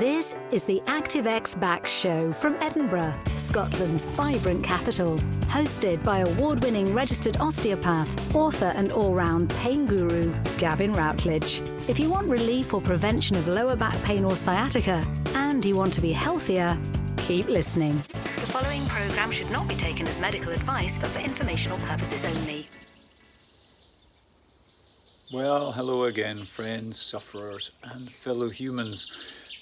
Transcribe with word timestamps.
This 0.00 0.34
is 0.50 0.64
the 0.64 0.80
ActiveX 0.86 1.60
Back 1.60 1.86
Show 1.86 2.32
from 2.32 2.54
Edinburgh, 2.62 3.14
Scotland's 3.26 4.06
vibrant 4.06 4.64
capital. 4.64 5.18
Hosted 5.52 6.02
by 6.02 6.20
award 6.20 6.62
winning 6.64 6.94
registered 6.94 7.36
osteopath, 7.36 8.34
author, 8.34 8.72
and 8.76 8.92
all 8.92 9.12
round 9.12 9.50
pain 9.56 9.84
guru, 9.84 10.34
Gavin 10.56 10.94
Routledge. 10.94 11.60
If 11.86 12.00
you 12.00 12.08
want 12.08 12.30
relief 12.30 12.72
or 12.72 12.80
prevention 12.80 13.36
of 13.36 13.46
lower 13.46 13.76
back 13.76 14.02
pain 14.02 14.24
or 14.24 14.36
sciatica, 14.36 15.06
and 15.34 15.62
you 15.62 15.76
want 15.76 15.92
to 15.92 16.00
be 16.00 16.12
healthier, 16.12 16.78
keep 17.18 17.48
listening. 17.48 17.94
The 17.98 18.48
following 18.48 18.86
programme 18.86 19.32
should 19.32 19.50
not 19.50 19.68
be 19.68 19.74
taken 19.74 20.08
as 20.08 20.18
medical 20.18 20.50
advice, 20.50 20.96
but 20.96 21.10
for 21.10 21.18
informational 21.18 21.76
purposes 21.76 22.24
only. 22.24 22.66
Well, 25.30 25.72
hello 25.72 26.04
again, 26.04 26.46
friends, 26.46 26.98
sufferers, 26.98 27.78
and 27.84 28.10
fellow 28.10 28.48
humans. 28.48 29.12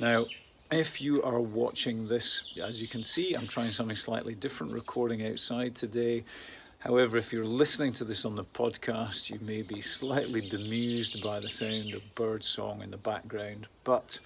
Now, 0.00 0.26
if 0.70 1.00
you 1.00 1.22
are 1.24 1.40
watching 1.40 2.06
this, 2.06 2.52
as 2.62 2.80
you 2.80 2.86
can 2.86 3.02
see, 3.02 3.34
I'm 3.34 3.48
trying 3.48 3.70
something 3.70 3.96
slightly 3.96 4.34
different 4.34 4.72
recording 4.72 5.26
outside 5.26 5.74
today. 5.74 6.24
However, 6.78 7.16
if 7.16 7.32
you're 7.32 7.44
listening 7.44 7.92
to 7.94 8.04
this 8.04 8.24
on 8.24 8.36
the 8.36 8.44
podcast, 8.44 9.30
you 9.30 9.44
may 9.44 9.62
be 9.62 9.80
slightly 9.80 10.48
bemused 10.48 11.20
by 11.24 11.40
the 11.40 11.48
sound 11.48 11.94
of 11.94 12.14
bird 12.14 12.44
song 12.44 12.82
in 12.82 12.92
the 12.92 12.96
background. 12.96 13.66
But 13.82 14.20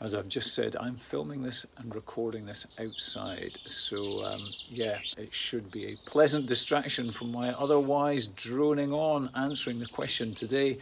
as 0.00 0.14
I've 0.14 0.28
just 0.28 0.54
said, 0.54 0.76
I'm 0.78 0.96
filming 0.96 1.42
this 1.42 1.66
and 1.78 1.92
recording 1.92 2.46
this 2.46 2.68
outside. 2.78 3.58
So, 3.64 4.24
um, 4.24 4.42
yeah, 4.66 4.98
it 5.18 5.32
should 5.32 5.72
be 5.72 5.86
a 5.86 6.08
pleasant 6.08 6.46
distraction 6.46 7.10
from 7.10 7.32
my 7.32 7.48
otherwise 7.54 8.28
droning 8.28 8.92
on 8.92 9.30
answering 9.34 9.80
the 9.80 9.86
question 9.86 10.34
today, 10.34 10.78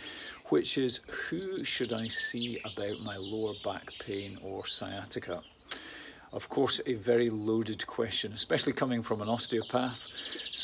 which 0.54 0.78
is 0.78 1.00
who 1.10 1.64
should 1.64 1.92
I 1.92 2.06
see 2.06 2.60
about 2.64 3.00
my 3.00 3.16
lower 3.16 3.54
back 3.64 3.86
pain 3.98 4.38
or 4.40 4.64
sciatica? 4.64 5.42
Of 6.32 6.48
course, 6.48 6.80
a 6.86 6.94
very 6.94 7.28
loaded 7.28 7.84
question, 7.88 8.32
especially 8.32 8.72
coming 8.72 9.02
from 9.02 9.20
an 9.20 9.28
osteopath. 9.28 10.06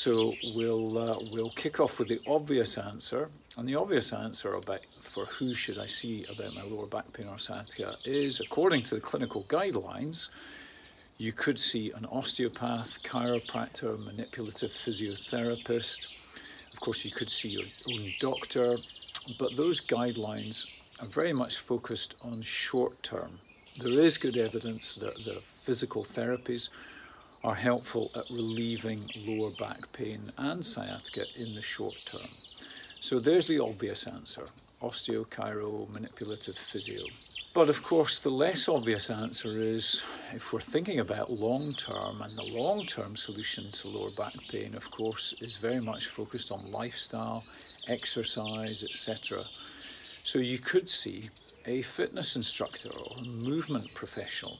So 0.02 0.32
we'll 0.54 0.96
uh, 0.96 1.18
we'll 1.32 1.50
kick 1.62 1.80
off 1.80 1.98
with 1.98 2.06
the 2.06 2.20
obvious 2.28 2.78
answer, 2.78 3.30
and 3.56 3.68
the 3.68 3.74
obvious 3.74 4.12
answer 4.12 4.54
about 4.54 4.86
for 5.02 5.24
who 5.24 5.54
should 5.54 5.78
I 5.78 5.88
see 5.88 6.24
about 6.32 6.54
my 6.54 6.62
lower 6.62 6.86
back 6.86 7.12
pain 7.12 7.26
or 7.26 7.40
sciatica 7.40 7.96
is, 8.04 8.38
according 8.38 8.82
to 8.84 8.94
the 8.94 9.00
clinical 9.00 9.42
guidelines, 9.48 10.28
you 11.18 11.32
could 11.32 11.58
see 11.58 11.90
an 11.98 12.06
osteopath, 12.06 13.02
chiropractor, 13.02 13.98
manipulative 14.04 14.70
physiotherapist. 14.70 16.06
Of 16.74 16.78
course, 16.78 17.04
you 17.04 17.10
could 17.10 17.28
see 17.28 17.48
your 17.48 17.68
own 17.92 18.06
doctor, 18.20 18.76
but 19.38 19.56
those 19.56 19.80
guidelines 19.80 20.66
are 21.00 21.08
very 21.08 21.32
much 21.32 21.58
focused 21.58 22.22
on 22.24 22.42
short 22.42 23.02
term. 23.02 23.30
There 23.78 24.00
is 24.00 24.18
good 24.18 24.36
evidence 24.36 24.94
that 24.94 25.14
the 25.24 25.42
physical 25.62 26.04
therapies 26.04 26.70
are 27.42 27.54
helpful 27.54 28.10
at 28.14 28.28
relieving 28.30 29.00
lower 29.24 29.50
back 29.58 29.80
pain 29.92 30.18
and 30.38 30.64
sciatica 30.64 31.24
in 31.38 31.54
the 31.54 31.62
short 31.62 31.96
term. 32.04 32.28
So 33.00 33.18
there's 33.18 33.46
the 33.46 33.60
obvious 33.60 34.06
answer 34.06 34.48
osteo-chiro, 34.82 35.88
manipulative 35.90 36.56
physio. 36.56 37.02
But 37.52 37.68
of 37.68 37.82
course, 37.82 38.18
the 38.18 38.30
less 38.30 38.68
obvious 38.68 39.10
answer 39.10 39.60
is 39.60 40.04
if 40.32 40.52
we're 40.52 40.60
thinking 40.60 41.00
about 41.00 41.30
long 41.30 41.74
term, 41.74 42.22
and 42.22 42.36
the 42.36 42.52
long 42.56 42.86
term 42.86 43.16
solution 43.16 43.64
to 43.64 43.88
lower 43.88 44.10
back 44.16 44.34
pain, 44.48 44.74
of 44.74 44.88
course, 44.90 45.34
is 45.40 45.56
very 45.56 45.80
much 45.80 46.06
focused 46.06 46.52
on 46.52 46.70
lifestyle, 46.70 47.42
exercise, 47.88 48.84
etc. 48.84 49.44
So 50.22 50.38
you 50.38 50.58
could 50.58 50.88
see 50.88 51.30
a 51.66 51.82
fitness 51.82 52.36
instructor 52.36 52.90
or 52.90 53.16
a 53.18 53.24
movement 53.24 53.92
professional 53.94 54.58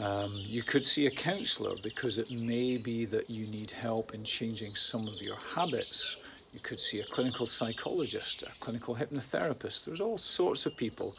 um, 0.00 0.32
you 0.34 0.62
could 0.62 0.86
see 0.86 1.06
a 1.06 1.10
counsellor 1.10 1.76
because 1.82 2.18
it 2.18 2.30
may 2.30 2.78
be 2.78 3.04
that 3.06 3.28
you 3.28 3.46
need 3.46 3.70
help 3.70 4.14
in 4.14 4.24
changing 4.24 4.74
some 4.74 5.06
of 5.06 5.20
your 5.20 5.36
habits. 5.36 6.16
You 6.52 6.60
could 6.60 6.80
see 6.80 7.00
a 7.00 7.04
clinical 7.04 7.46
psychologist, 7.46 8.42
a 8.42 8.50
clinical 8.60 8.94
hypnotherapist. 8.94 9.84
There's 9.84 10.00
all 10.00 10.18
sorts 10.18 10.66
of 10.66 10.76
people 10.76 11.14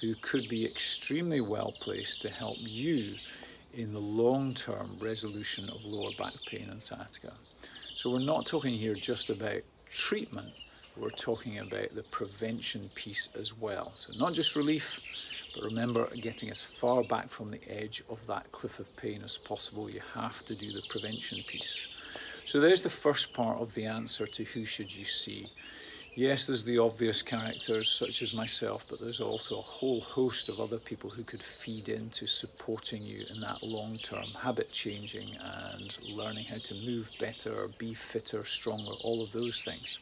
who 0.00 0.14
could 0.16 0.48
be 0.48 0.64
extremely 0.64 1.40
well 1.40 1.72
placed 1.80 2.22
to 2.22 2.30
help 2.30 2.56
you 2.58 3.14
in 3.74 3.92
the 3.92 4.00
long 4.00 4.54
term 4.54 4.98
resolution 5.00 5.68
of 5.68 5.84
lower 5.84 6.10
back 6.18 6.34
pain 6.46 6.68
and 6.70 6.82
sciatica. 6.82 7.32
So, 7.94 8.10
we're 8.10 8.20
not 8.20 8.46
talking 8.46 8.72
here 8.74 8.94
just 8.94 9.30
about 9.30 9.62
treatment, 9.90 10.52
we're 10.96 11.10
talking 11.10 11.58
about 11.58 11.94
the 11.94 12.02
prevention 12.10 12.90
piece 12.94 13.28
as 13.38 13.60
well. 13.60 13.90
So, 13.90 14.12
not 14.18 14.32
just 14.32 14.56
relief 14.56 15.00
but 15.54 15.64
remember, 15.64 16.08
getting 16.16 16.50
as 16.50 16.62
far 16.62 17.02
back 17.02 17.28
from 17.28 17.50
the 17.50 17.60
edge 17.68 18.02
of 18.08 18.26
that 18.26 18.50
cliff 18.52 18.78
of 18.78 18.94
pain 18.96 19.20
as 19.22 19.36
possible, 19.36 19.90
you 19.90 20.00
have 20.14 20.42
to 20.46 20.54
do 20.54 20.72
the 20.72 20.82
prevention 20.88 21.42
piece. 21.46 21.88
So 22.44 22.60
there's 22.60 22.82
the 22.82 22.90
first 22.90 23.32
part 23.32 23.60
of 23.60 23.72
the 23.74 23.86
answer 23.86 24.26
to 24.26 24.44
who 24.44 24.64
should 24.64 24.94
you 24.94 25.04
see. 25.04 25.48
Yes, 26.14 26.46
there's 26.46 26.64
the 26.64 26.78
obvious 26.78 27.22
characters 27.22 27.88
such 27.88 28.20
as 28.20 28.34
myself, 28.34 28.84
but 28.90 29.00
there's 29.00 29.20
also 29.20 29.58
a 29.58 29.62
whole 29.62 30.02
host 30.02 30.50
of 30.50 30.60
other 30.60 30.78
people 30.78 31.08
who 31.08 31.24
could 31.24 31.42
feed 31.42 31.88
into 31.88 32.26
supporting 32.26 33.00
you 33.02 33.24
in 33.34 33.40
that 33.40 33.62
long 33.62 33.96
term 33.96 34.26
habit 34.38 34.70
changing 34.70 35.34
and 35.40 35.98
learning 36.10 36.44
how 36.44 36.58
to 36.64 36.74
move 36.74 37.10
better, 37.18 37.70
be 37.78 37.94
fitter, 37.94 38.44
stronger, 38.44 38.92
all 39.04 39.22
of 39.22 39.32
those 39.32 39.62
things. 39.62 39.98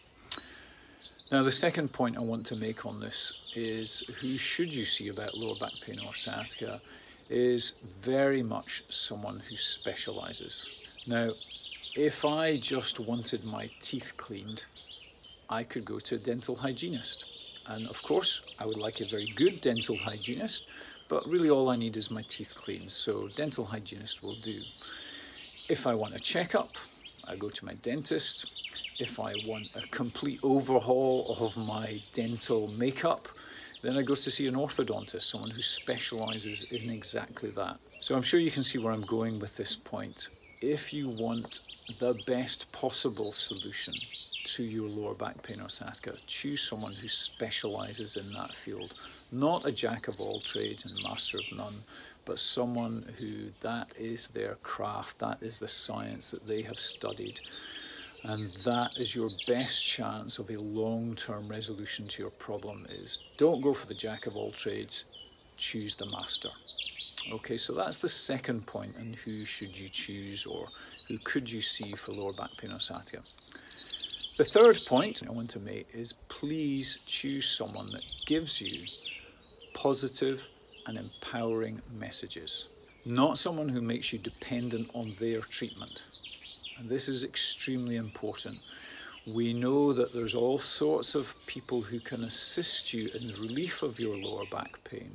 Now, 1.31 1.45
the 1.45 1.53
second 1.53 1.93
point 1.93 2.19
I 2.19 2.23
want 2.23 2.45
to 2.47 2.57
make 2.57 2.85
on 2.85 2.99
this 2.99 3.53
is 3.55 4.01
who 4.21 4.37
should 4.37 4.75
you 4.75 4.85
see 4.85 5.09
about 5.09 5.37
lower 5.37 5.55
back 5.61 5.75
pain 5.87 6.01
or 6.05 6.13
sciatica 6.13 6.81
is 7.29 7.75
very 8.01 8.43
much 8.43 8.83
someone 8.89 9.41
who 9.49 9.57
specializes. 9.57 10.69
Now, 11.07 11.31
if 11.97 12.25
I 12.25 12.57
just 12.57 13.01
wanted 13.01 13.45
my 13.45 13.71
teeth 13.81 14.13
cleaned, 14.17 14.65
I 15.49 15.63
could 15.65 15.85
go 15.85 15.99
to 15.99 16.15
a 16.15 16.19
dental 16.19 16.57
hygienist. 16.57 17.25
And 17.67 17.89
of 17.89 18.03
course, 18.03 18.43
I 18.59 18.67
would 18.67 18.77
like 18.77 19.01
a 19.01 19.05
very 19.05 19.33
good 19.37 19.61
dental 19.61 19.97
hygienist, 19.97 20.67
but 21.09 21.27
really 21.27 21.51
all 21.51 21.69
I 21.69 21.77
need 21.77 21.97
is 21.97 22.11
my 22.11 22.23
teeth 22.23 22.55
cleaned, 22.55 22.93
so 22.93 23.29
dental 23.37 23.65
hygienist 23.65 24.23
will 24.23 24.37
do. 24.37 24.61
If 25.69 25.87
I 25.87 25.95
want 25.95 26.15
a 26.15 26.19
checkup, 26.19 26.71
I 27.27 27.37
go 27.37 27.49
to 27.49 27.65
my 27.65 27.75
dentist 27.83 28.61
if 29.01 29.19
I 29.19 29.33
want 29.47 29.75
a 29.75 29.81
complete 29.89 30.41
overhaul 30.43 31.35
of 31.39 31.57
my 31.57 32.03
dental 32.13 32.69
makeup, 32.69 33.29
then 33.81 33.97
I 33.97 34.03
go 34.03 34.15
to 34.15 34.31
see 34.31 34.47
an 34.47 34.57
orthodontist, 34.57 35.23
someone 35.23 35.51
who 35.51 35.63
specializes 35.63 36.65
in 36.65 36.91
exactly 36.91 37.49
that. 37.53 37.79
So 38.01 38.15
I'm 38.15 38.23
sure 38.23 38.41
you 38.41 38.51
can 38.51 38.63
see 38.63 38.77
where 38.77 38.93
I'm 38.93 39.07
going 39.07 39.41
with 39.41 39.57
this 39.57 39.75
point. 39.75 40.29
If 40.61 40.93
you 40.93 41.09
want 41.09 41.61
the 41.99 42.15
best 42.27 42.73
possible 42.73 43.33
solution 43.33 43.95
to 44.45 44.63
your 44.63 44.89
lower 44.89 45.15
back 45.15 45.43
pain 45.43 45.61
or 45.61 45.69
sciatica, 45.69 46.15
choose 46.27 46.63
someone 46.63 46.95
who 46.95 47.09
specializes 47.09 48.17
in 48.17 48.33
that 48.33 48.55
field. 48.55 48.95
Not 49.33 49.67
a 49.67 49.73
jack 49.73 50.09
of 50.09 50.19
all 50.21 50.41
trades 50.41 50.91
and 50.91 51.03
master 51.03 51.39
of 51.39 51.57
none, 51.57 51.83
but 52.25 52.39
someone 52.39 53.13
who 53.19 53.51
that 53.61 53.95
is 53.99 54.29
their 54.29 54.57
craft, 54.63 55.19
that 55.19 55.43
is 55.43 55.59
the 55.59 55.69
science 55.69 56.31
that 56.31 56.47
they 56.47 56.63
have 56.63 56.81
studied 56.81 57.41
and 58.25 58.51
that 58.65 58.91
is 58.99 59.15
your 59.15 59.29
best 59.47 59.87
chance 59.87 60.39
of 60.39 60.51
a 60.51 60.59
long-term 60.59 61.49
resolution 61.49 62.07
to 62.07 62.23
your 62.23 62.31
problem 62.33 62.87
is 62.91 63.21
don't 63.37 63.61
go 63.61 63.73
for 63.73 63.87
the 63.87 63.95
jack 63.95 64.27
of 64.27 64.37
all 64.37 64.53
trades 64.53 65.05
choose 65.57 65.95
the 65.95 66.07
master 66.07 66.51
okay 67.33 67.57
so 67.57 67.73
that's 67.73 67.99
the 67.99 68.09
second 68.09 68.67
point 68.67 68.97
and 68.97 69.15
who 69.17 69.45
should 69.45 69.79
you 69.79 69.89
choose 69.89 70.47
or 70.47 70.67
who 71.09 71.19
could 71.19 71.51
you 71.51 71.61
see 71.61 71.93
for 71.93 72.13
lower 72.13 72.33
back 72.33 72.51
pain 72.59 72.73
or 72.73 72.79
sciatica 72.79 73.19
the 74.39 74.45
third 74.45 74.79
point 74.87 75.23
i 75.29 75.31
want 75.31 75.51
to 75.51 75.61
make 75.61 75.89
is 75.95 76.15
please 76.29 76.99
choose 77.07 77.49
someone 77.49 77.91
that 77.91 78.03
gives 78.27 78.61
you 78.61 78.85
positive 79.75 80.47
and 80.87 80.99
empowering 80.99 81.81
messages 81.93 82.69
not 83.05 83.39
someone 83.39 83.69
who 83.69 83.81
makes 83.81 84.13
you 84.13 84.19
dependent 84.19 84.91
on 84.95 85.15
their 85.19 85.41
treatment 85.41 86.03
and 86.81 86.89
this 86.89 87.11
is 87.11 87.25
extremely 87.25 87.97
important. 87.97 88.65
We 89.35 89.53
know 89.53 89.93
that 89.93 90.15
there's 90.15 90.35
all 90.35 90.59
sorts 90.59 91.15
of 91.15 91.37
people 91.47 91.83
who 91.83 92.01
can 92.01 92.23
assist 92.23 92.95
you 92.95 93.11
in 93.15 93.27
the 93.27 93.35
relief 93.35 93.83
of 93.83 94.01
your 94.01 94.17
lower 94.17 94.47
back 94.51 94.83
pain. 94.85 95.11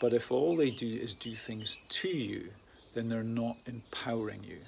But 0.00 0.12
if 0.12 0.32
all 0.32 0.56
they 0.56 0.70
do 0.70 0.88
is 0.88 1.14
do 1.14 1.36
things 1.36 1.78
to 1.88 2.08
you, 2.08 2.48
then 2.94 3.08
they're 3.08 3.22
not 3.22 3.56
empowering 3.66 4.42
you. 4.42 4.58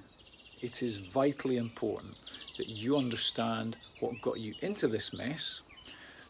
It 0.61 0.83
is 0.83 0.99
vitally 0.99 1.57
important 1.57 2.17
that 2.59 2.69
you 2.69 2.97
understand 2.97 3.77
what 3.99 4.21
got 4.23 4.39
you 4.39 4.55
into 4.61 4.87
this 4.87 5.13
mess 5.13 5.63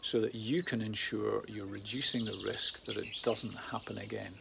so 0.01 0.21
that 0.21 0.35
you 0.35 0.63
can 0.63 0.81
ensure 0.81 1.43
you're 1.49 1.71
reducing 1.71 2.25
the 2.25 2.43
risk 2.47 2.85
that 2.87 2.97
it 2.97 3.09
doesn't 3.23 3.55
happen 3.55 3.99
again 3.99 4.33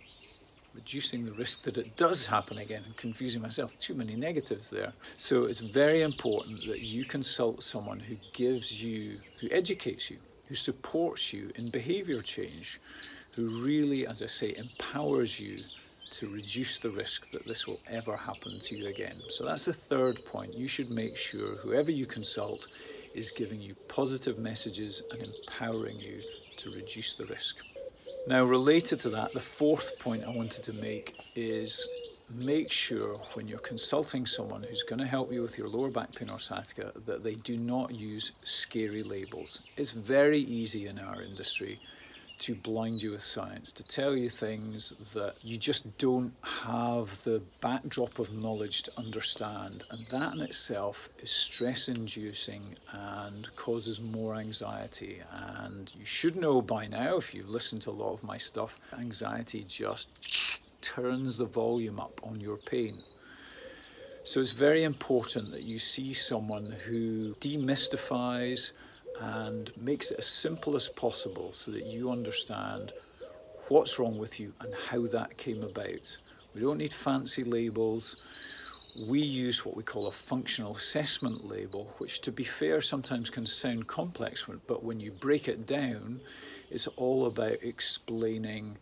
reducing 0.76 1.26
the 1.26 1.32
risk 1.34 1.64
that 1.64 1.78
it 1.78 1.96
does 1.98 2.26
happen 2.26 2.60
again. 2.60 2.82
I'm 2.86 2.94
confusing 2.94 3.42
myself, 3.42 3.78
too 3.78 3.94
many 3.94 4.16
negatives 4.16 4.70
there. 4.70 4.94
So 5.18 5.46
it's 5.46 5.60
very 5.60 6.02
important 6.02 6.66
that 6.68 6.80
you 6.80 7.06
consult 7.06 7.64
someone 7.64 8.00
who 8.00 8.16
gives 8.34 8.82
you, 8.84 9.20
who 9.40 9.48
educates 9.52 10.10
you, 10.10 10.18
who 10.48 10.56
supports 10.56 11.34
you 11.34 11.52
in 11.56 11.72
behavior 11.72 12.22
change, 12.22 12.80
who 13.36 13.64
really, 13.64 14.08
as 14.08 14.22
I 14.22 14.28
say, 14.28 14.54
empowers 14.58 15.40
you 15.40 15.60
to 16.12 16.28
reduce 16.30 16.80
the 16.80 16.90
risk 16.90 17.32
that 17.32 17.46
this 17.46 17.66
will 17.66 17.80
ever 17.90 18.16
happen 18.18 18.60
to 18.60 18.76
you 18.76 18.88
again. 18.88 19.16
So 19.28 19.46
that's 19.46 19.66
the 19.66 19.74
third 19.74 20.20
point. 20.26 20.52
You 20.58 20.68
should 20.68 20.92
make 20.92 21.16
sure 21.16 21.56
whoever 21.58 21.90
you 21.90 22.06
consult 22.06 22.76
is 23.16 23.32
giving 23.32 23.62
you 23.62 23.76
positive 23.88 24.38
messages 24.38 25.04
and 25.12 25.22
empowering 25.22 25.98
you 25.98 26.18
to 26.58 26.70
reduce 26.72 27.14
the 27.14 27.26
risk. 27.26 27.58
Now, 28.28 28.44
related 28.44 29.00
to 29.02 29.10
that, 29.10 29.34
the 29.34 29.40
fourth 29.40 29.98
point 30.00 30.24
I 30.24 30.30
wanted 30.30 30.64
to 30.66 30.74
make 30.74 31.16
is 31.36 31.88
make 32.46 32.72
sure 32.72 33.12
when 33.34 33.48
you're 33.48 33.60
consulting 33.60 34.26
someone 34.26 34.64
who's 34.64 34.84
going 34.84 35.00
to 35.00 35.08
help 35.08 35.34
you 35.34 35.42
with 35.42 35.58
your 35.58 35.70
lower 35.70 35.92
back 35.92 36.14
pain 36.14 36.30
or 36.30 36.40
sciatica 36.40 36.92
that 37.06 37.24
they 37.24 37.36
do 37.36 37.58
not 37.58 37.92
use 37.92 38.34
scary 38.44 39.02
labels. 39.02 39.62
It's 39.76 39.92
very 39.92 40.40
easy 40.40 40.88
in 40.88 41.00
our 41.00 41.22
industry 41.22 41.78
to 42.42 42.56
blind 42.56 43.04
you 43.04 43.12
with 43.12 43.24
science, 43.24 43.72
to 43.72 43.84
tell 43.84 44.18
you 44.18 44.28
things 44.28 45.12
that 45.14 45.36
you 45.44 45.58
just 45.58 45.98
don't 46.00 46.34
have 46.42 47.24
the 47.24 47.40
backdrop 47.62 48.18
of 48.18 48.34
knowledge 48.34 48.82
to 48.84 48.92
understand. 48.98 49.84
And 49.92 50.06
that 50.12 50.34
in 50.34 50.42
itself 50.42 51.10
is 51.20 51.30
stress 51.30 51.88
inducing 51.88 52.64
and 52.92 53.48
causes 53.56 54.02
more 54.02 54.36
anxiety. 54.36 55.22
And 55.62 55.94
you 55.96 56.04
should 56.04 56.36
know 56.36 56.64
by 56.64 56.88
now, 56.88 57.18
if 57.18 57.36
you've 57.36 57.50
listened 57.50 57.84
to 57.84 57.92
a 57.92 58.00
lot 58.02 58.14
of 58.14 58.24
my 58.24 58.40
stuff, 58.40 58.80
anxiety 58.98 59.64
just 59.64 60.10
turns 60.82 61.38
the 61.38 61.46
volume 61.46 62.00
up 62.00 62.20
on 62.24 62.40
your 62.40 62.58
pain. 62.70 62.96
So 64.24 64.40
it's 64.40 64.52
very 64.52 64.84
important 64.84 65.52
that 65.52 65.64
you 65.64 65.78
see 65.78 66.14
someone 66.14 66.66
who 66.88 67.36
demystifies 67.36 68.72
and 69.20 69.72
makes 69.78 70.12
it 70.12 70.20
as 70.20 70.28
simple 70.28 70.76
as 70.76 70.90
possible 70.90 71.52
so 71.52 71.72
that 71.72 71.86
you 71.86 72.12
understand 72.12 72.94
what's 73.68 74.00
wrong 74.00 74.18
with 74.18 74.40
you 74.40 74.54
and 74.62 74.74
how 74.90 75.06
that 75.08 75.38
came 75.38 75.64
about. 75.64 76.18
We 76.54 76.62
don't 76.62 76.78
need 76.78 76.94
fancy 76.94 77.44
labels. 77.44 78.38
We 79.10 79.22
use 79.22 79.66
what 79.66 79.78
we 79.78 79.84
call 79.84 80.08
a 80.08 80.12
functional 80.12 80.76
assessment 80.76 81.46
label, 81.46 81.88
which, 82.00 82.22
to 82.22 82.32
be 82.32 82.44
fair, 82.44 82.82
sometimes 82.82 83.30
can 83.30 83.46
sound 83.46 83.88
complex, 83.88 84.46
but 84.68 84.84
when 84.84 85.00
you 85.00 85.12
break 85.12 85.48
it 85.48 85.66
down, 85.66 86.20
it's 86.70 86.88
all 86.88 87.28
about 87.28 87.58
explaining 87.62 88.78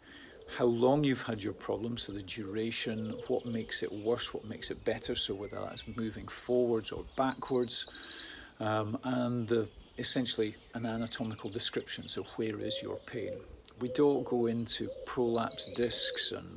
how 0.57 0.65
long 0.65 1.03
you've 1.03 1.21
had 1.21 1.43
your 1.43 1.53
problem, 1.53 1.95
so 1.95 2.11
the 2.11 2.23
duration, 2.23 3.13
what 3.27 3.45
makes 3.45 3.83
it 3.83 3.91
worse, 3.91 4.33
what 4.33 4.45
makes 4.45 4.71
it 4.71 4.83
better, 4.83 5.13
so 5.13 5.35
whether 5.35 5.59
that's 5.59 5.83
moving 5.95 6.27
forwards 6.27 6.91
or 6.91 7.03
backwards, 7.15 8.55
um, 8.59 8.97
and 9.03 9.47
the, 9.47 9.67
essentially 9.99 10.55
an 10.73 10.85
anatomical 10.85 11.49
description, 11.49 12.07
so 12.07 12.23
where 12.37 12.59
is 12.59 12.81
your 12.81 12.97
pain. 13.05 13.33
We 13.81 13.89
don't 13.89 14.25
go 14.25 14.47
into 14.47 14.87
prolapse 15.05 15.73
discs 15.75 16.31
and 16.31 16.47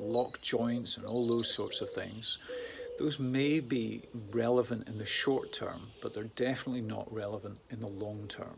lock 0.00 0.40
joints 0.40 0.96
and 0.96 1.06
all 1.06 1.26
those 1.26 1.52
sorts 1.52 1.80
of 1.80 1.90
things. 1.90 2.48
Those 2.98 3.18
may 3.18 3.58
be 3.60 4.02
relevant 4.30 4.86
in 4.88 4.98
the 4.98 5.04
short 5.04 5.52
term, 5.52 5.88
but 6.00 6.14
they're 6.14 6.30
definitely 6.36 6.82
not 6.82 7.12
relevant 7.12 7.58
in 7.70 7.80
the 7.80 7.88
long 7.88 8.26
term. 8.28 8.56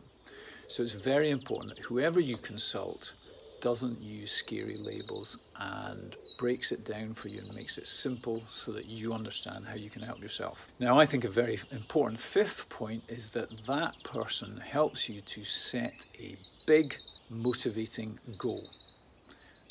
So 0.67 0.83
it's 0.83 0.91
very 0.91 1.31
important 1.31 1.75
that 1.75 1.83
whoever 1.83 2.19
you 2.19 2.37
consult 2.37 3.13
doesn't 3.61 3.99
use 3.99 4.31
scary 4.31 4.77
labels 4.77 5.51
and 5.59 6.15
breaks 6.37 6.71
it 6.71 6.85
down 6.85 7.09
for 7.09 7.29
you 7.29 7.39
and 7.39 7.55
makes 7.55 7.77
it 7.77 7.87
simple 7.87 8.39
so 8.51 8.71
that 8.71 8.85
you 8.85 9.13
understand 9.13 9.65
how 9.65 9.75
you 9.75 9.89
can 9.89 10.03
help 10.03 10.21
yourself. 10.21 10.67
Now, 10.79 10.99
I 10.99 11.05
think 11.05 11.23
a 11.23 11.29
very 11.29 11.59
important 11.71 12.19
fifth 12.19 12.69
point 12.69 13.03
is 13.07 13.31
that 13.31 13.49
that 13.65 13.95
person 14.03 14.57
helps 14.57 15.09
you 15.09 15.21
to 15.21 15.43
set 15.43 16.05
a 16.19 16.35
big 16.67 16.95
motivating 17.31 18.17
goal. 18.37 18.63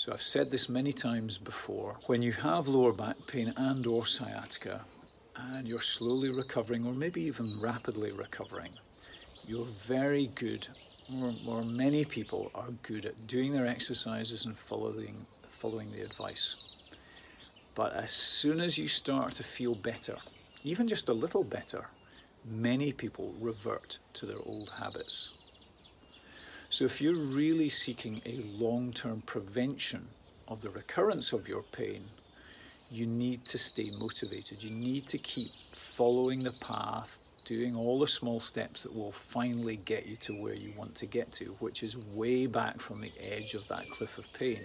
So 0.07 0.13
I've 0.13 0.23
said 0.23 0.51
this 0.51 0.69
many 0.69 0.93
times 0.93 1.39
before. 1.39 1.97
When 2.07 2.23
you 2.23 2.33
have 2.33 2.69
lower 2.69 2.93
back 2.93 3.17
pain 3.27 3.53
and 3.57 3.87
or 3.87 4.07
sciatica 4.07 4.81
and 5.37 5.67
you're 5.67 5.81
slowly 5.81 6.31
recovering 6.31 6.87
or 6.87 6.93
maybe 6.93 7.23
even 7.23 7.59
rapidly 7.61 8.13
recovering, 8.13 8.71
you're 9.47 9.65
very 9.65 10.29
good 10.35 10.67
or 11.47 11.65
many 11.65 12.05
people 12.05 12.51
are 12.55 12.71
good 12.83 13.07
at 13.07 13.27
doing 13.27 13.53
their 13.53 13.67
exercises 13.67 14.47
and 14.47 14.59
following, 14.59 15.15
following 15.59 15.91
the 15.93 16.03
advice. 16.03 16.95
But 17.75 17.95
as 17.95 18.11
soon 18.11 18.61
as 18.61 18.79
you 18.79 18.89
start 18.89 19.35
to 19.35 19.43
feel 19.43 19.75
better, 19.75 20.17
even 20.65 20.89
just 20.89 21.09
a 21.09 21.13
little 21.13 21.45
better, 21.45 21.87
many 22.45 22.93
people 22.93 23.35
revert 23.41 23.99
to 24.15 24.27
their 24.27 24.39
old 24.47 24.71
habits. 24.79 25.69
So 26.71 26.85
if 26.85 27.01
you're 27.01 27.15
really 27.15 27.69
seeking 27.69 28.21
a 28.27 28.41
long 28.59 28.93
term 28.93 29.23
prevention 29.27 30.09
of 30.49 30.61
the 30.61 30.71
recurrence 30.71 31.33
of 31.33 31.49
your 31.49 31.63
pain, 31.63 32.05
you 32.91 33.07
need 33.07 33.41
to 33.47 33.59
stay 33.59 33.91
motivated. 33.99 34.63
You 34.63 34.71
need 34.71 35.07
to 35.09 35.19
keep 35.19 35.51
following 35.73 36.43
the 36.43 36.55
path 36.61 37.36
doing 37.47 37.77
all 37.77 37.99
the 38.01 38.09
small 38.09 38.41
steps 38.41 38.83
that 38.83 38.95
will 38.95 39.13
finally 39.13 39.77
get 39.77 40.05
you 40.05 40.17
to 40.17 40.35
where 40.35 40.55
you 40.55 40.73
want 40.77 40.95
to 40.97 41.07
get 41.07 41.33
to, 41.33 41.57
which 41.61 41.85
is 41.85 41.97
way 41.97 42.47
back 42.47 42.81
from 42.81 43.01
the 43.01 43.13
edge 43.23 43.55
of 43.55 43.67
that 43.69 43.89
cliff 43.89 44.19
of 44.19 44.31
pain. 44.33 44.61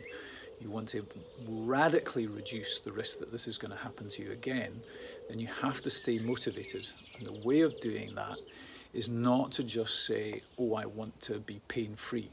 You 0.59 0.69
want 0.69 0.89
to 0.89 1.05
radically 1.47 2.25
reduce 2.25 2.79
the 2.79 2.91
risk 2.91 3.19
that 3.19 3.31
this 3.31 3.47
is 3.47 3.59
going 3.59 3.71
to 3.71 3.77
happen 3.77 4.09
to 4.09 4.23
you 4.23 4.31
again, 4.31 4.81
then 5.29 5.39
you 5.39 5.47
have 5.47 5.81
to 5.83 5.89
stay 5.91 6.17
motivated. 6.19 6.89
And 7.17 7.25
the 7.25 7.47
way 7.47 7.61
of 7.61 7.79
doing 7.79 8.15
that 8.15 8.37
is 8.93 9.09
not 9.09 9.51
to 9.53 9.63
just 9.63 10.05
say, 10.05 10.41
Oh, 10.57 10.73
I 10.73 10.85
want 10.85 11.19
to 11.21 11.39
be 11.39 11.61
pain 11.67 11.95
free. 11.95 12.29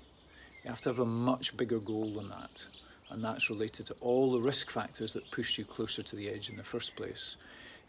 You 0.65 0.71
have 0.71 0.81
to 0.83 0.89
have 0.89 0.99
a 0.99 1.05
much 1.05 1.57
bigger 1.59 1.79
goal 1.81 2.05
than 2.15 2.29
that. 2.31 2.67
And 3.11 3.23
that's 3.23 3.51
related 3.51 3.87
to 3.87 3.97
all 4.01 4.33
the 4.33 4.41
risk 4.41 4.71
factors 4.71 5.13
that 5.13 5.31
push 5.31 5.59
you 5.59 5.65
closer 5.65 6.03
to 6.03 6.17
the 6.17 6.29
edge 6.29 6.49
in 6.51 6.57
the 6.57 6.65
first 6.65 6.97
place. 6.97 7.37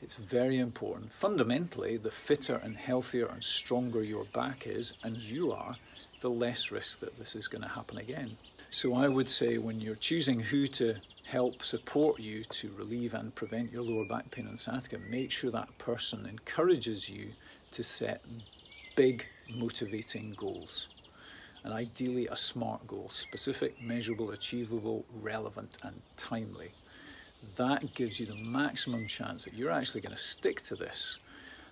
It's 0.01 0.15
very 0.15 0.59
important. 0.59 1.11
Fundamentally, 1.11 1.97
the 1.97 2.09
fitter 2.09 2.55
and 2.63 2.77
healthier 2.77 3.25
and 3.25 3.43
stronger 3.43 4.01
your 4.01 4.23
back 4.25 4.65
is, 4.65 4.93
and 5.03 5.17
you 5.17 5.51
are, 5.51 5.75
the 6.21 6.29
less 6.29 6.71
risk 6.71 6.99
that 7.01 7.17
this 7.17 7.35
is 7.35 7.49
going 7.49 7.63
to 7.63 7.67
happen 7.67 7.97
again. 7.97 8.37
So 8.69 8.95
I 8.95 9.09
would 9.09 9.29
say 9.29 9.57
when 9.57 9.81
you're 9.81 9.95
choosing 9.95 10.39
who 10.39 10.67
to 10.67 10.95
help 11.25 11.63
support 11.63 12.19
you 12.19 12.43
to 12.45 12.71
relieve 12.77 13.13
and 13.13 13.35
prevent 13.35 13.73
your 13.73 13.83
lower 13.83 14.05
back 14.05 14.31
pain 14.31 14.47
and 14.47 14.57
sciatica, 14.57 14.99
make 15.09 15.31
sure 15.31 15.51
that 15.51 15.77
person 15.77 16.25
encourages 16.25 17.09
you 17.09 17.27
to 17.71 17.83
set 17.83 18.21
big, 18.95 19.25
motivating 19.53 20.33
goals. 20.37 20.87
And 21.65 21.73
ideally, 21.73 22.27
a 22.27 22.37
SMART 22.37 22.87
goal 22.87 23.09
specific, 23.09 23.71
measurable, 23.81 24.31
achievable, 24.31 25.05
relevant, 25.21 25.77
and 25.83 26.01
timely 26.15 26.71
that 27.55 27.93
gives 27.93 28.19
you 28.19 28.25
the 28.25 28.35
maximum 28.35 29.07
chance 29.07 29.45
that 29.45 29.53
you're 29.53 29.71
actually 29.71 30.01
going 30.01 30.15
to 30.15 30.21
stick 30.21 30.61
to 30.63 30.75
this 30.75 31.19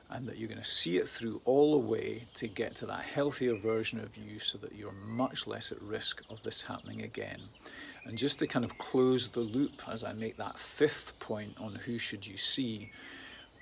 and 0.09 0.27
that 0.27 0.37
you're 0.37 0.47
going 0.47 0.61
to 0.61 0.67
see 0.67 0.97
it 0.97 1.07
through 1.07 1.41
all 1.43 1.73
the 1.73 1.87
way 1.87 2.23
to 2.33 2.47
get 2.47 2.75
to 2.75 2.85
that 2.85 3.03
healthier 3.03 3.55
version 3.55 3.99
of 3.99 4.15
you 4.17 4.39
so 4.39 4.57
that 4.57 4.73
you're 4.73 4.93
much 5.05 5.47
less 5.47 5.71
at 5.71 5.81
risk 5.81 6.21
of 6.29 6.41
this 6.43 6.61
happening 6.61 7.01
again. 7.01 7.41
And 8.05 8.17
just 8.17 8.39
to 8.39 8.47
kind 8.47 8.63
of 8.63 8.77
close 8.77 9.27
the 9.27 9.41
loop 9.41 9.81
as 9.89 10.05
I 10.05 10.13
make 10.13 10.37
that 10.37 10.57
fifth 10.57 11.19
point 11.19 11.55
on 11.59 11.75
who 11.75 11.97
should 11.97 12.25
you 12.25 12.37
see, 12.37 12.89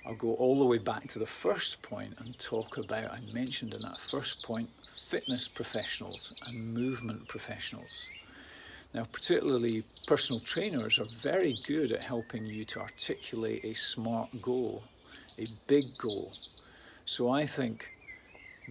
I'll 0.06 0.14
go 0.14 0.34
all 0.34 0.60
the 0.60 0.64
way 0.64 0.78
back 0.78 1.08
to 1.08 1.18
the 1.18 1.26
first 1.26 1.82
point 1.82 2.14
and 2.20 2.38
talk 2.38 2.78
about, 2.78 3.10
I 3.10 3.18
mentioned 3.34 3.74
in 3.74 3.82
that 3.82 3.98
first 4.08 4.46
point, 4.46 4.68
fitness 5.10 5.48
professionals 5.48 6.36
and 6.46 6.72
movement 6.72 7.26
professionals. 7.26 8.08
Now, 8.96 9.04
particularly 9.12 9.82
personal 10.06 10.40
trainers 10.40 10.98
are 10.98 11.20
very 11.20 11.54
good 11.66 11.92
at 11.92 12.00
helping 12.00 12.46
you 12.46 12.64
to 12.64 12.80
articulate 12.80 13.62
a 13.62 13.74
smart 13.74 14.30
goal, 14.40 14.84
a 15.38 15.46
big 15.66 15.84
goal. 16.02 16.32
So 17.04 17.28
I 17.28 17.44
think 17.44 17.90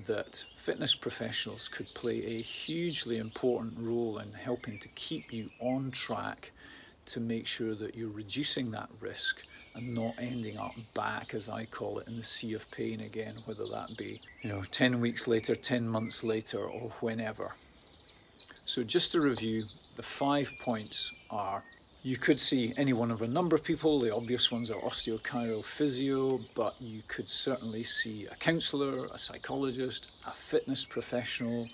that 0.07 0.43
fitness 0.57 0.95
professionals 0.95 1.67
could 1.67 1.85
play 1.93 2.25
a 2.25 2.41
hugely 2.41 3.19
important 3.19 3.75
role 3.77 4.17
in 4.17 4.33
helping 4.33 4.79
to 4.79 4.87
keep 4.95 5.31
you 5.31 5.51
on 5.59 5.91
track 5.91 6.51
to 7.05 7.19
make 7.19 7.45
sure 7.45 7.75
that 7.75 7.93
you're 7.93 8.09
reducing 8.09 8.71
that 8.71 8.89
risk 8.99 9.43
and 9.75 9.93
not 9.93 10.15
ending 10.17 10.57
up 10.57 10.73
back, 10.95 11.35
as 11.35 11.49
I 11.49 11.65
call 11.65 11.99
it, 11.99 12.07
in 12.07 12.17
the 12.17 12.23
sea 12.23 12.53
of 12.53 12.71
pain 12.71 13.01
again, 13.01 13.33
whether 13.45 13.67
that 13.67 13.95
be, 13.95 14.17
you 14.41 14.49
know, 14.49 14.63
10 14.71 14.99
weeks 14.99 15.27
later, 15.27 15.53
10 15.53 15.87
months 15.87 16.23
later, 16.23 16.65
or 16.65 16.89
whenever. 16.99 17.53
So 18.67 18.81
just 18.81 19.11
to 19.11 19.21
review, 19.21 19.61
the 19.95 20.01
five 20.01 20.51
points 20.59 21.13
are 21.29 21.63
you 22.01 22.17
could 22.17 22.39
see 22.39 22.73
any 22.77 22.93
one 22.93 23.11
of 23.11 23.21
a 23.21 23.27
number 23.27 23.55
of 23.55 23.63
people. 23.63 23.99
The 23.99 24.13
obvious 24.13 24.51
ones 24.51 24.71
are 24.71 24.79
osteochiro 24.81 25.63
physio, 25.63 26.39
but 26.55 26.75
you 26.79 27.03
could 27.07 27.29
certainly 27.29 27.83
see 27.83 28.25
a 28.25 28.35
counsellor, 28.35 29.05
a 29.13 29.19
psychologist, 29.19 30.23
a 30.25 30.31
fitness 30.31 30.83
professional. 30.83 31.67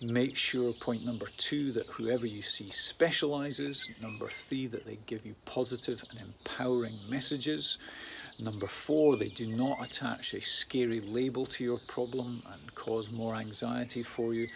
Make 0.00 0.34
sure, 0.34 0.72
point 0.80 1.04
number 1.04 1.26
two, 1.36 1.72
that 1.72 1.86
whoever 1.86 2.26
you 2.26 2.40
see 2.40 2.70
specialises. 2.70 3.90
Number 4.00 4.28
three, 4.28 4.66
that 4.68 4.86
they 4.86 4.96
give 5.04 5.26
you 5.26 5.34
positive 5.44 6.02
and 6.10 6.20
empowering 6.20 6.94
messages. 7.10 7.82
Number 8.38 8.66
four, 8.66 9.18
they 9.18 9.28
do 9.28 9.46
not 9.46 9.84
attach 9.84 10.32
a 10.32 10.40
scary 10.40 11.00
label 11.00 11.44
to 11.46 11.64
your 11.64 11.78
problem 11.86 12.42
and 12.50 12.74
cause 12.74 13.12
more 13.12 13.34
anxiety 13.34 14.02
for 14.02 14.32
you. 14.32 14.48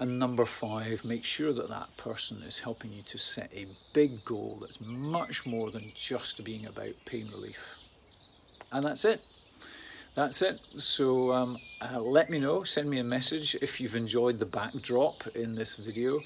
And 0.00 0.18
number 0.18 0.46
five, 0.46 1.04
make 1.04 1.26
sure 1.26 1.52
that 1.52 1.68
that 1.68 1.94
person 1.98 2.38
is 2.38 2.58
helping 2.58 2.90
you 2.90 3.02
to 3.02 3.18
set 3.18 3.52
a 3.54 3.66
big 3.92 4.24
goal 4.24 4.56
that's 4.58 4.80
much 4.80 5.44
more 5.44 5.70
than 5.70 5.92
just 5.94 6.42
being 6.42 6.64
about 6.64 6.94
pain 7.04 7.28
relief. 7.30 7.58
And 8.72 8.86
that's 8.86 9.04
it. 9.04 9.20
That's 10.14 10.40
it. 10.40 10.58
So 10.78 11.32
um, 11.32 11.58
uh, 11.82 12.00
let 12.00 12.30
me 12.30 12.38
know, 12.38 12.62
send 12.62 12.88
me 12.88 13.00
a 13.00 13.04
message 13.04 13.54
if 13.60 13.78
you've 13.78 13.94
enjoyed 13.94 14.38
the 14.38 14.46
backdrop 14.46 15.26
in 15.36 15.52
this 15.52 15.76
video. 15.76 16.20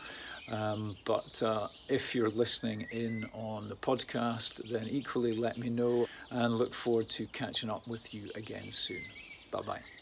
Um, 0.52 0.96
but 1.04 1.42
uh, 1.42 1.66
if 1.88 2.14
you're 2.14 2.30
listening 2.30 2.86
in 2.92 3.28
on 3.34 3.68
the 3.68 3.76
podcast, 3.76 4.70
then 4.70 4.86
equally 4.86 5.34
let 5.34 5.58
me 5.58 5.68
know 5.68 6.06
and 6.30 6.54
look 6.54 6.74
forward 6.74 7.08
to 7.10 7.26
catching 7.26 7.70
up 7.70 7.88
with 7.88 8.14
you 8.14 8.30
again 8.36 8.70
soon. 8.70 9.02
Bye 9.50 9.62
bye. 9.66 9.93